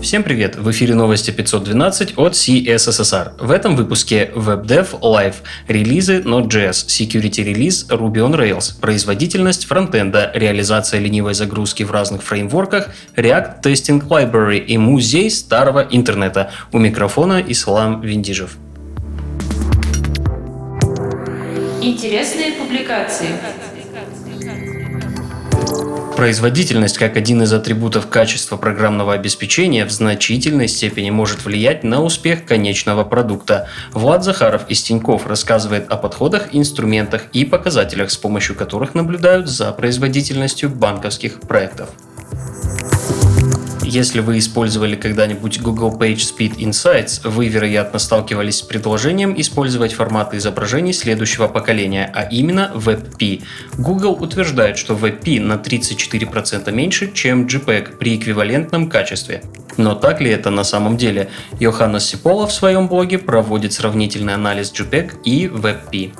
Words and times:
Всем 0.00 0.22
привет! 0.22 0.54
В 0.54 0.70
эфире 0.70 0.94
новости 0.94 1.32
512 1.32 2.16
от 2.18 2.32
CSSR. 2.34 3.32
В 3.44 3.50
этом 3.50 3.74
выпуске 3.74 4.30
WebDev 4.32 5.00
Live, 5.00 5.34
релизы 5.66 6.20
Node.js, 6.20 6.86
Security 6.86 7.44
Release 7.44 7.88
Ruby 7.88 8.18
on 8.18 8.36
Rails, 8.38 8.80
производительность 8.80 9.66
фронтенда, 9.66 10.30
реализация 10.34 11.00
ленивой 11.00 11.34
загрузки 11.34 11.82
в 11.82 11.90
разных 11.90 12.22
фреймворках, 12.22 12.90
React 13.16 13.60
Testing 13.62 14.06
Library 14.06 14.58
и 14.58 14.78
музей 14.78 15.30
старого 15.32 15.80
интернета. 15.90 16.52
У 16.70 16.78
микрофона 16.78 17.42
Ислам 17.46 18.00
Виндижев. 18.00 18.56
Интересные 21.82 22.52
публикации. 22.52 23.30
Производительность 26.18 26.98
как 26.98 27.16
один 27.16 27.44
из 27.44 27.52
атрибутов 27.52 28.08
качества 28.08 28.56
программного 28.56 29.14
обеспечения 29.14 29.84
в 29.84 29.92
значительной 29.92 30.66
степени 30.66 31.10
может 31.10 31.44
влиять 31.44 31.84
на 31.84 32.02
успех 32.02 32.44
конечного 32.44 33.04
продукта. 33.04 33.68
Влад 33.92 34.24
Захаров 34.24 34.68
из 34.68 34.82
Тиньков 34.82 35.28
рассказывает 35.28 35.88
о 35.88 35.96
подходах, 35.96 36.48
инструментах 36.50 37.26
и 37.32 37.44
показателях, 37.44 38.10
с 38.10 38.16
помощью 38.16 38.56
которых 38.56 38.96
наблюдают 38.96 39.46
за 39.46 39.70
производительностью 39.70 40.70
банковских 40.70 41.38
проектов. 41.38 41.90
Если 43.90 44.20
вы 44.20 44.36
использовали 44.36 44.96
когда-нибудь 44.96 45.62
Google 45.62 45.96
PageSpeed 45.98 46.58
Insights, 46.58 47.26
вы, 47.26 47.48
вероятно, 47.48 47.98
сталкивались 47.98 48.58
с 48.58 48.62
предложением 48.62 49.32
использовать 49.40 49.94
форматы 49.94 50.36
изображений 50.36 50.92
следующего 50.92 51.48
поколения, 51.48 52.12
а 52.14 52.24
именно 52.24 52.70
WebP. 52.74 53.42
Google 53.78 54.12
утверждает, 54.20 54.76
что 54.76 54.92
WebP 54.92 55.40
на 55.40 55.54
34% 55.54 56.70
меньше, 56.70 57.10
чем 57.14 57.46
JPEG 57.46 57.96
при 57.96 58.18
эквивалентном 58.18 58.90
качестве. 58.90 59.42
Но 59.78 59.94
так 59.94 60.20
ли 60.20 60.30
это 60.30 60.50
на 60.50 60.64
самом 60.64 60.98
деле? 60.98 61.30
Йоханнес 61.58 62.04
Сипола 62.04 62.46
в 62.46 62.52
своем 62.52 62.88
блоге 62.88 63.16
проводит 63.16 63.72
сравнительный 63.72 64.34
анализ 64.34 64.70
JPEG 64.70 65.22
и 65.24 65.46
WebP. 65.46 66.12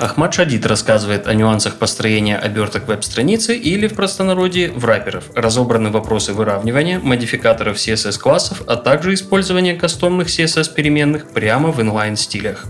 Ахмад 0.00 0.32
Шадид 0.32 0.64
рассказывает 0.64 1.28
о 1.28 1.34
нюансах 1.34 1.76
построения 1.76 2.38
оберток 2.38 2.88
веб-страницы 2.88 3.54
или 3.54 3.86
в 3.86 3.94
простонародье 3.94 4.72
враперов, 4.72 5.24
разобраны 5.34 5.90
вопросы 5.90 6.32
выравнивания, 6.32 6.98
модификаторов 6.98 7.76
CSS-классов, 7.76 8.62
а 8.66 8.76
также 8.76 9.12
использования 9.12 9.74
кастомных 9.74 10.28
CSS-переменных 10.28 11.32
прямо 11.32 11.70
в 11.70 11.82
инлайн-стилях. 11.82 12.64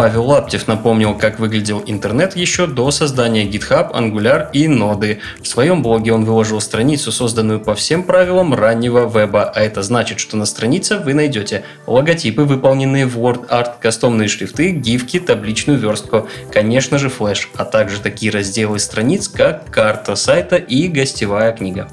Павел 0.00 0.24
Лаптев 0.24 0.66
напомнил, 0.66 1.14
как 1.14 1.38
выглядел 1.38 1.82
интернет 1.84 2.34
еще 2.34 2.66
до 2.66 2.90
создания 2.90 3.44
GitHub, 3.44 3.92
Angular 3.92 4.48
и 4.50 4.66
ноды. 4.66 5.20
В 5.42 5.46
своем 5.46 5.82
блоге 5.82 6.14
он 6.14 6.24
выложил 6.24 6.62
страницу, 6.62 7.12
созданную 7.12 7.60
по 7.60 7.74
всем 7.74 8.04
правилам 8.04 8.54
раннего 8.54 9.06
веба, 9.06 9.52
а 9.54 9.60
это 9.60 9.82
значит, 9.82 10.18
что 10.18 10.38
на 10.38 10.46
странице 10.46 10.96
вы 10.96 11.12
найдете 11.12 11.64
логотипы, 11.86 12.44
выполненные 12.44 13.04
в 13.04 13.18
WordArt, 13.18 13.72
кастомные 13.78 14.28
шрифты, 14.28 14.70
гифки, 14.70 15.20
табличную 15.20 15.78
верстку, 15.78 16.26
конечно 16.50 16.96
же 16.96 17.10
флеш, 17.10 17.50
а 17.58 17.66
также 17.66 18.00
такие 18.00 18.32
разделы 18.32 18.78
страниц, 18.78 19.28
как 19.28 19.70
карта 19.70 20.16
сайта 20.16 20.56
и 20.56 20.88
гостевая 20.88 21.52
книга. 21.52 21.90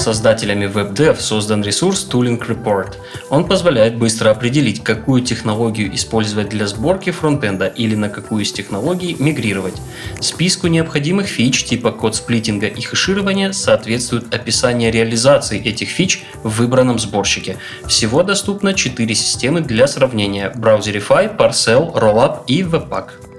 Создателями 0.00 0.64
WebDev 0.64 1.20
создан 1.20 1.62
ресурс 1.62 2.08
Tooling 2.10 2.40
Report. 2.40 2.94
Он 3.28 3.46
позволяет 3.46 3.98
быстро 3.98 4.30
определить, 4.30 4.82
какую 4.82 5.20
технологию 5.20 5.94
использовать 5.94 6.48
для 6.48 6.66
сборки 6.66 7.10
фронтенда 7.10 7.66
или 7.66 7.94
на 7.94 8.08
какую 8.08 8.44
из 8.44 8.50
технологий 8.50 9.14
мигрировать. 9.18 9.74
Списку 10.18 10.68
необходимых 10.68 11.26
фич 11.26 11.64
типа 11.64 11.92
код 11.92 12.16
сплитинга 12.16 12.66
и 12.66 12.80
хеширования 12.80 13.52
соответствует 13.52 14.34
описание 14.34 14.90
реализации 14.90 15.62
этих 15.62 15.90
фич 15.90 16.22
в 16.42 16.48
выбранном 16.48 16.98
сборщике. 16.98 17.58
Всего 17.86 18.22
доступно 18.22 18.72
4 18.72 19.14
системы 19.14 19.60
для 19.60 19.86
сравнения– 19.86 20.50
Browserify, 20.56 21.36
Parcel, 21.36 21.94
Rollup 21.94 22.44
и 22.46 22.62
Webpack. 22.62 23.29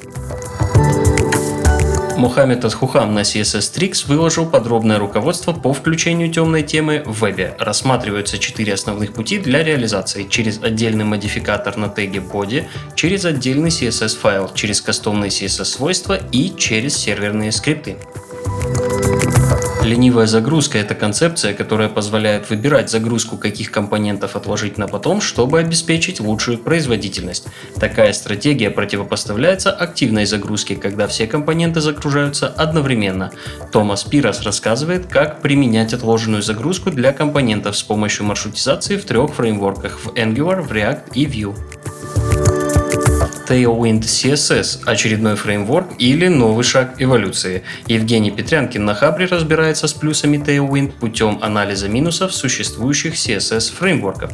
Мухаммед 2.21 2.63
Асхухан 2.63 3.15
на 3.15 3.21
CSS 3.21 3.73
Tricks 3.73 4.05
выложил 4.05 4.45
подробное 4.45 4.99
руководство 4.99 5.53
по 5.53 5.73
включению 5.73 6.31
темной 6.31 6.61
темы 6.61 7.01
в 7.03 7.19
вебе. 7.25 7.55
Рассматриваются 7.57 8.37
четыре 8.37 8.75
основных 8.75 9.13
пути 9.13 9.39
для 9.39 9.63
реализации. 9.63 10.27
Через 10.29 10.61
отдельный 10.61 11.03
модификатор 11.03 11.77
на 11.77 11.89
теге 11.89 12.19
body, 12.19 12.65
через 12.93 13.25
отдельный 13.25 13.69
CSS 13.69 14.19
файл, 14.19 14.51
через 14.53 14.81
кастомные 14.81 15.29
CSS 15.31 15.65
свойства 15.65 16.15
и 16.31 16.55
через 16.55 16.95
серверные 16.95 17.51
скрипты. 17.51 17.97
Ленивая 19.83 20.27
загрузка– 20.27 20.77
это 20.79 20.93
концепция, 20.93 21.55
которая 21.55 21.89
позволяет 21.89 22.49
выбирать 22.51 22.91
загрузку 22.91 23.37
каких 23.37 23.71
компонентов 23.71 24.35
отложить 24.35 24.77
на 24.77 24.87
потом, 24.87 25.21
чтобы 25.21 25.59
обеспечить 25.59 26.19
лучшую 26.19 26.59
производительность. 26.59 27.47
Такая 27.79 28.13
стратегия 28.13 28.69
противопоставляется 28.69 29.71
активной 29.71 30.25
загрузке, 30.25 30.75
когда 30.75 31.07
все 31.07 31.25
компоненты 31.25 31.81
загружаются 31.81 32.47
одновременно. 32.47 33.31
Томас 33.71 34.03
Пирос 34.03 34.43
рассказывает, 34.43 35.07
как 35.07 35.41
применять 35.41 35.93
отложенную 35.93 36.43
загрузку 36.43 36.91
для 36.91 37.11
компонентов 37.11 37.75
с 37.75 37.81
помощью 37.81 38.25
маршрутизации 38.25 38.97
в 38.97 39.05
трех 39.05 39.33
фреймворках– 39.33 39.99
в 40.03 40.09
Angular, 40.09 40.61
в 40.61 40.71
React 40.71 41.13
и 41.15 41.25
Vue. 41.25 41.57
Tailwind 43.51 44.03
CSS– 44.03 44.83
очередной 44.85 45.35
фреймворк 45.35 45.87
или 45.99 46.29
новый 46.29 46.63
шаг 46.63 46.95
эволюции. 46.99 47.63
Евгений 47.87 48.31
Петрянкин 48.31 48.85
на 48.85 48.95
Хабре 48.95 49.25
разбирается 49.25 49.89
с 49.89 49.93
плюсами 49.93 50.37
Tailwind 50.37 50.93
путем 50.93 51.37
анализа 51.41 51.89
минусов 51.89 52.33
существующих 52.33 53.15
CSS 53.15 53.73
фреймворков. 53.73 54.31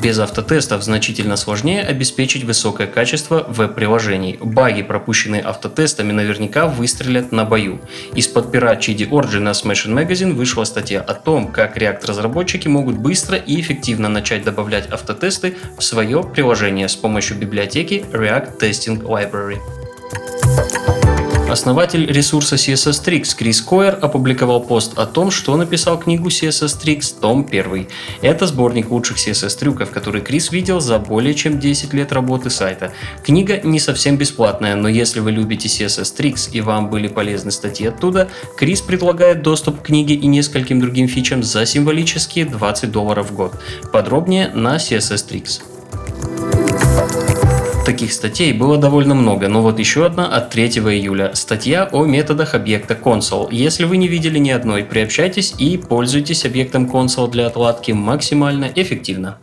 Без 0.00 0.20
автотестов 0.20 0.84
значительно 0.84 1.36
сложнее 1.36 1.82
обеспечить 1.82 2.44
высокое 2.44 2.86
качество 2.86 3.44
веб-приложений. 3.48 4.38
Баги, 4.40 4.82
пропущенные 4.82 5.42
автотестами, 5.42 6.12
наверняка 6.12 6.68
выстрелят 6.68 7.32
на 7.32 7.44
бою. 7.44 7.80
Из-под 8.14 8.52
пера 8.52 8.76
Chidi 8.76 9.08
Origin 9.08 9.40
на 9.40 9.50
Smashing 9.50 9.92
Magazine 9.92 10.34
вышла 10.34 10.62
статья 10.62 11.00
о 11.00 11.14
том, 11.14 11.50
как 11.50 11.76
React-разработчики 11.76 12.68
могут 12.68 12.96
быстро 12.96 13.38
и 13.38 13.60
эффективно 13.60 14.08
начать 14.08 14.44
добавлять 14.44 14.86
автотесты 14.86 15.56
в 15.76 15.82
свое 15.82 16.22
приложение 16.22 16.88
с 16.88 16.94
помощью 16.94 17.36
библиотеки 17.36 18.04
React 18.12 18.60
Testing 18.60 19.02
Library. 19.02 19.58
Основатель 21.48 22.04
ресурса 22.04 22.56
CSS 22.56 23.02
Tricks 23.02 23.34
Крис 23.34 23.62
Койер 23.62 23.98
опубликовал 24.02 24.60
пост 24.60 24.98
о 24.98 25.06
том, 25.06 25.30
что 25.30 25.56
написал 25.56 25.98
книгу 25.98 26.28
CSS 26.28 26.78
Tricks 26.78 27.14
том 27.18 27.46
1. 27.50 27.88
Это 28.20 28.46
сборник 28.46 28.90
лучших 28.90 29.16
CSS 29.16 29.58
трюков, 29.58 29.90
который 29.90 30.20
Крис 30.20 30.52
видел 30.52 30.78
за 30.80 30.98
более 30.98 31.32
чем 31.32 31.58
10 31.58 31.94
лет 31.94 32.12
работы 32.12 32.50
сайта. 32.50 32.92
Книга 33.24 33.62
не 33.62 33.80
совсем 33.80 34.18
бесплатная, 34.18 34.76
но 34.76 34.88
если 34.88 35.20
вы 35.20 35.32
любите 35.32 35.68
CSS 35.68 36.14
Tricks 36.18 36.50
и 36.52 36.60
вам 36.60 36.90
были 36.90 37.08
полезны 37.08 37.50
статьи 37.50 37.86
оттуда, 37.86 38.28
Крис 38.58 38.82
предлагает 38.82 39.40
доступ 39.40 39.80
к 39.80 39.86
книге 39.86 40.16
и 40.16 40.26
нескольким 40.26 40.82
другим 40.82 41.08
фичам 41.08 41.42
за 41.42 41.64
символические 41.64 42.44
20 42.44 42.92
долларов 42.92 43.30
в 43.30 43.34
год. 43.34 43.54
Подробнее 43.90 44.48
на 44.48 44.76
CSS 44.76 45.26
Tricks. 45.26 46.57
Таких 47.88 48.12
статей 48.12 48.52
было 48.52 48.76
довольно 48.76 49.14
много, 49.14 49.48
но 49.48 49.62
вот 49.62 49.78
еще 49.78 50.04
одна 50.04 50.26
от 50.26 50.50
3 50.50 50.66
июля. 50.66 51.30
Статья 51.32 51.88
о 51.90 52.04
методах 52.04 52.54
объекта 52.54 52.92
console. 52.92 53.48
Если 53.50 53.84
вы 53.84 53.96
не 53.96 54.08
видели 54.08 54.38
ни 54.38 54.50
одной, 54.50 54.84
приобщайтесь 54.84 55.54
и 55.56 55.78
пользуйтесь 55.78 56.44
объектом 56.44 56.84
console 56.84 57.30
для 57.30 57.46
отладки 57.46 57.92
максимально 57.92 58.70
эффективно. 58.76 59.38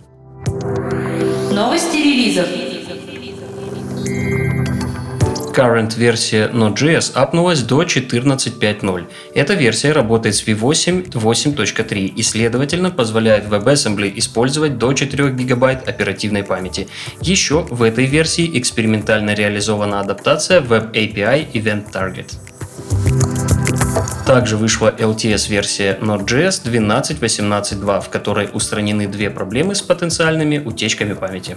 Новости 1.51 1.97
релизов. 1.97 2.64
Current 5.55 5.97
версия 5.97 6.49
Node.js 6.49 7.13
апнулась 7.13 7.61
до 7.61 7.83
14.5.0. 7.83 9.06
Эта 9.33 9.53
версия 9.53 9.94
работает 9.94 10.35
с 10.35 10.45
V8 10.45 11.12
8.3 11.12 12.07
и, 12.07 12.24
следовательно, 12.24 12.91
позволяет 12.91 13.45
WebAssembly 13.45 14.12
использовать 14.18 14.77
до 14.77 14.91
4 14.91 15.30
ГБ 15.30 15.83
оперативной 15.88 16.44
памяти. 16.44 16.89
Еще 17.21 17.62
в 17.69 17.83
этой 17.83 18.06
версии 18.06 18.59
экспериментально 18.59 19.33
реализована 19.33 20.01
адаптация 20.01 20.59
Web 20.59 20.91
API 20.91 21.50
Event 21.53 21.89
Target. 21.94 22.33
Также 24.25 24.57
вышла 24.57 24.94
LTS-версия 24.97 25.97
Node.js 26.01 26.65
12.18.2, 26.65 28.01
в 28.01 28.09
которой 28.09 28.50
устранены 28.51 29.07
две 29.07 29.30
проблемы 29.30 29.74
с 29.74 29.81
потенциальными 29.81 30.57
утечками 30.57 31.13
памяти. 31.13 31.56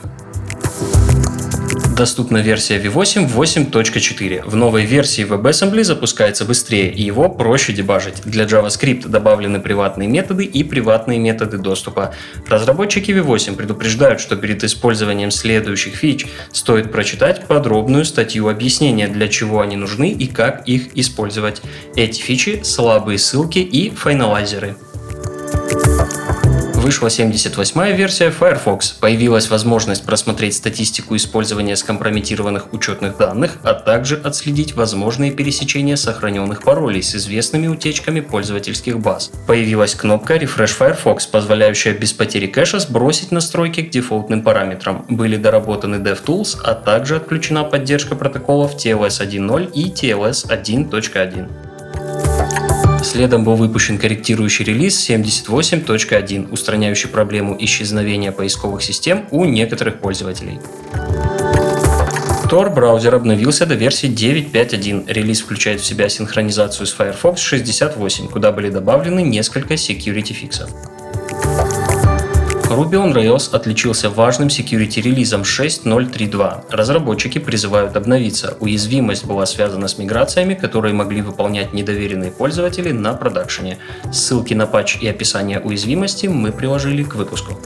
Доступна 1.99 2.39
версия 2.39 2.79
V8 2.79 3.29
8.4. 3.29 4.49
В 4.49 4.55
новой 4.55 4.85
версии 4.85 5.27
WebAssembly 5.27 5.83
запускается 5.83 6.45
быстрее 6.45 6.93
и 6.93 7.03
его 7.03 7.29
проще 7.29 7.73
дебажить. 7.73 8.23
Для 8.25 8.45
JavaScript 8.45 9.09
добавлены 9.09 9.59
приватные 9.59 10.09
методы 10.09 10.45
и 10.45 10.62
приватные 10.62 11.19
методы 11.19 11.59
доступа. 11.59 12.15
Разработчики 12.47 13.11
V8 13.11 13.56
предупреждают, 13.56 14.21
что 14.21 14.37
перед 14.37 14.62
использованием 14.62 15.33
следующих 15.33 15.97
фич 15.97 16.29
стоит 16.53 16.93
прочитать 16.93 17.49
подробную 17.49 18.05
статью 18.05 18.47
объяснения, 18.47 19.09
для 19.09 19.27
чего 19.27 19.61
они 19.61 19.75
нужны 19.75 20.12
и 20.12 20.29
как 20.29 20.69
их 20.69 20.97
использовать. 20.97 21.62
Эти 21.97 22.21
фичи– 22.21 22.61
слабые 22.62 23.19
ссылки 23.19 23.59
и 23.59 23.91
файналайзеры 23.91 24.77
вышла 26.88 27.08
78-я 27.08 27.93
версия 27.94 28.31
Firefox. 28.31 28.93
Появилась 28.93 29.50
возможность 29.50 30.06
просмотреть 30.06 30.55
статистику 30.55 31.17
использования 31.17 31.76
скомпрометированных 31.76 32.73
учетных 32.73 33.19
данных, 33.19 33.58
а 33.62 33.75
также 33.75 34.17
отследить 34.17 34.75
возможные 34.75 35.31
пересечения 35.31 35.96
сохраненных 35.96 36.62
паролей 36.62 37.02
с 37.02 37.14
известными 37.14 37.67
утечками 37.67 38.20
пользовательских 38.20 39.00
баз. 39.00 39.31
Появилась 39.46 39.94
кнопка 39.94 40.37
Refresh 40.37 40.79
Firefox, 40.79 41.26
позволяющая 41.26 41.93
без 41.93 42.14
потери 42.14 42.46
кэша 42.46 42.79
сбросить 42.79 43.32
настройки 43.32 43.82
к 43.82 43.90
дефолтным 43.90 44.40
параметрам. 44.40 45.05
Были 45.11 45.37
доработаны 45.37 45.96
DevTools, 45.96 46.56
а 46.64 46.73
также 46.73 47.17
отключена 47.17 47.64
поддержка 47.64 48.17
протоколов 48.17 48.76
TLS 48.76 49.20
1.0 49.20 49.73
и 49.75 49.90
TLS 49.90 50.49
1.1. 50.49 51.68
Следом 53.03 53.45
был 53.45 53.55
выпущен 53.55 53.99
корректирующий 53.99 54.65
релиз 54.65 55.09
78.1, 55.09 56.50
устраняющий 56.50 57.09
проблему 57.09 57.56
исчезновения 57.59 58.33
поисковых 58.33 58.83
систем 58.83 59.27
у 59.31 59.45
некоторых 59.45 60.00
пользователей. 60.00 60.59
Tor 62.50 62.75
браузер 62.75 63.15
обновился 63.15 63.67
до 63.67 63.75
версии 63.75 64.09
9.5.1. 64.09 65.12
Релиз 65.12 65.43
включает 65.43 65.81
в 65.81 65.85
себя 65.85 66.09
синхронизацию 66.09 66.87
с 66.87 66.93
Firefox 66.93 67.43
68, 67.43 68.29
куда 68.29 68.53
были 68.53 68.71
добавлены 68.71 69.23
несколько 69.23 69.75
security 69.75 70.33
фиксов. 70.33 70.71
Ruby 72.70 72.97
on 72.97 73.15
Rails 73.15 73.49
отличился 73.55 74.11
важным 74.11 74.49
security-релизом 74.49 75.41
6.0.3.2. 75.41 76.65
Разработчики 76.70 77.38
призывают 77.38 77.97
обновиться. 77.97 78.59
Уязвимость 78.61 79.25
была 79.25 79.47
связана 79.47 79.88
с 79.88 79.97
миграциями, 79.97 80.53
которые 80.53 80.93
могли 80.93 81.23
выполнять 81.23 81.73
недоверенные 81.73 82.31
пользователи 82.31 82.93
на 82.93 83.15
продакшене. 83.15 83.79
Ссылки 84.12 84.53
на 84.53 84.67
патч 84.67 84.99
и 85.00 85.09
описание 85.09 85.61
уязвимости 85.61 86.26
мы 86.26 86.53
приложили 86.53 87.05
к 87.05 87.15
выпуску. 87.15 87.59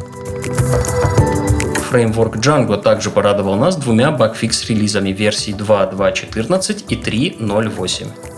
Фреймворк 1.91 2.37
Django 2.37 2.81
также 2.81 3.11
порадовал 3.11 3.57
нас 3.57 3.77
двумя 3.77 4.13
багфикс-релизами 4.13 5.11
версий 5.11 5.53
2.2.14 5.53 6.85
и 6.89 6.95
3.0.8. 6.95 8.32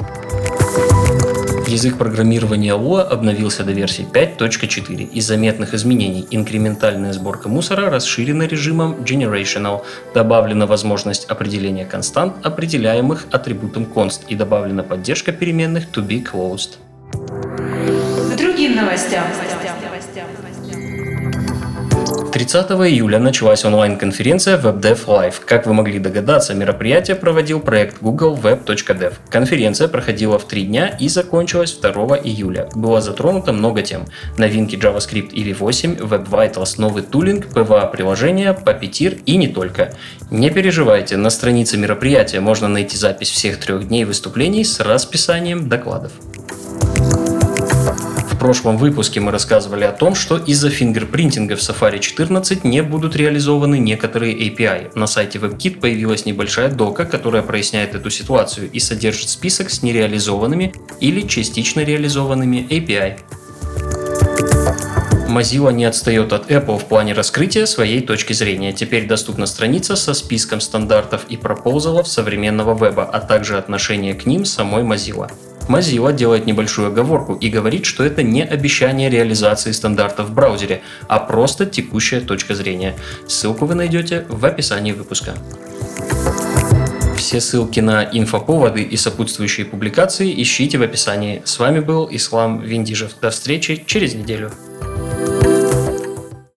Язык 1.67 1.97
программирования 1.97 2.75
Lua 2.75 3.03
обновился 3.03 3.65
до 3.65 3.73
версии 3.73 4.07
5.4. 4.07 5.11
Из 5.11 5.27
заметных 5.27 5.73
изменений 5.73 6.27
инкрементальная 6.31 7.13
сборка 7.15 7.49
мусора 7.49 7.91
расширена 7.91 8.43
режимом 8.43 8.97
Generational, 9.03 9.83
добавлена 10.13 10.67
возможность 10.67 11.25
определения 11.25 11.87
констант, 11.87 12.35
определяемых 12.43 13.27
атрибутом 13.31 13.85
const, 13.85 14.27
и 14.29 14.35
добавлена 14.35 14.83
поддержка 14.83 15.33
переменных 15.33 15.85
to 15.91 16.07
be 16.07 16.23
closed. 16.23 16.77
К 17.13 18.37
другим 18.37 18.77
новостям. 18.77 19.25
30 22.45 22.73
июля 22.73 23.19
началась 23.19 23.65
онлайн-конференция 23.65 24.59
WebDev 24.59 25.07
Live. 25.07 25.37
Как 25.47 25.67
вы 25.67 25.73
могли 25.73 25.99
догадаться, 25.99 26.53
мероприятие 26.53 27.17
проводил 27.17 27.59
проект 27.59 28.03
Google 28.03 28.37
Web.dev. 28.37 29.15
Конференция 29.31 29.89
проходила 29.89 30.39
в 30.39 30.45
три 30.45 30.65
дня 30.65 30.89
и 31.01 31.09
закончилась 31.09 31.73
2 31.73 32.19
июля. 32.19 32.69
Было 32.75 33.01
затронуто 33.01 33.55
много 33.55 33.81
тем. 33.81 34.05
Новинки 34.37 34.77
JavaScript 34.77 35.31
и 35.31 35.53
V8, 35.53 36.07
Web 36.07 36.29
Vitals, 36.29 36.75
новый 36.77 37.03
тулинг, 37.03 37.47
PWA-приложения, 37.47 38.53
Puppeteer 38.53 39.23
и 39.25 39.39
не 39.39 39.49
только. 39.49 39.95
Не 40.31 40.51
переживайте, 40.51 41.17
на 41.17 41.31
странице 41.31 41.79
мероприятия 41.79 42.41
можно 42.41 42.69
найти 42.69 42.99
запись 42.99 43.31
всех 43.31 43.59
трех 43.59 43.89
дней 43.89 44.05
выступлений 44.05 44.65
с 44.65 44.81
расписанием 44.81 45.71
докладов 45.71 46.13
прошлом 48.45 48.77
выпуске 48.77 49.21
мы 49.21 49.33
рассказывали 49.33 49.85
о 49.85 49.93
том, 49.93 50.15
что 50.15 50.37
из-за 50.37 50.69
фингерпринтинга 50.69 51.57
в 51.57 51.61
Safari 51.61 51.99
14 51.99 52.63
не 52.63 52.83
будут 52.83 53.17
реализованы 53.17 53.79
некоторые 53.79 54.37
API. 54.37 54.91
На 54.95 55.07
сайте 55.07 55.39
WebKit 55.39 55.81
появилась 55.81 56.27
небольшая 56.27 56.69
дока, 56.69 57.07
которая 57.07 57.41
проясняет 57.41 57.95
эту 57.95 58.11
ситуацию 58.11 58.71
и 58.71 58.81
содержит 58.81 59.31
список 59.31 59.71
с 59.71 59.83
нереализованными 59.83 60.75
или 61.01 61.23
частично 61.23 61.81
реализованными 61.81 62.67
API. 62.69 63.19
Mozilla 65.27 65.73
не 65.73 65.87
отстает 65.87 66.35
от 66.35 66.51
Apple 66.51 66.79
в 66.79 66.85
плане 66.85 67.15
раскрытия 67.15 67.65
своей 67.65 68.03
точки 68.03 68.35
зрения. 68.35 68.75
Теперь 68.75 69.07
доступна 69.07 69.47
страница 69.47 69.97
со 69.97 70.13
списком 70.13 70.61
стандартов 70.61 71.25
и 71.31 71.39
пропозалов 71.39 72.07
современного 72.09 72.75
веба, 72.75 73.05
а 73.05 73.21
также 73.21 73.57
отношение 73.57 74.13
к 74.13 74.27
ним 74.27 74.45
самой 74.45 74.83
Mozilla. 74.83 75.31
Mozilla 75.69 76.13
делает 76.13 76.47
небольшую 76.47 76.89
оговорку 76.89 77.35
и 77.35 77.49
говорит, 77.49 77.87
что 77.87 78.05
это 78.05 78.23
не 78.23 78.43
обещание 78.43 79.11
реализации 79.11 79.73
стандартов 79.73 80.29
в 80.29 80.35
браузере, 80.35 80.83
а 81.09 81.19
просто 81.19 81.67
текущая 81.67 82.21
точка 82.21 82.55
зрения. 82.55 82.95
Ссылку 83.27 83.67
вы 83.67 83.75
найдете 83.75 84.27
в 84.29 84.45
описании 84.45 84.93
выпуска. 84.93 85.35
Все 87.17 87.41
ссылки 87.41 87.81
на 87.81 88.05
инфоповоды 88.05 88.83
и 88.83 88.97
сопутствующие 88.97 89.65
публикации 89.65 90.43
ищите 90.43 90.77
в 90.79 90.83
описании. 90.83 91.43
С 91.45 91.59
вами 91.59 91.81
был 91.81 92.09
Ислам 92.11 92.61
Виндижев. 92.61 93.13
До 93.21 93.31
встречи 93.31 93.83
через 93.87 94.15
неделю. 94.15 94.51